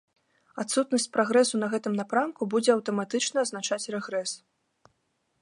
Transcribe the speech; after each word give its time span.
Адсутнасць 0.61 1.11
прагрэсу 1.17 1.55
на 1.63 1.67
гэтым 1.73 1.93
напрамку 2.01 2.49
будзе 2.55 2.71
аўтаматычна 2.77 3.37
азначаць 3.45 3.89
рэгрэс. 3.99 4.31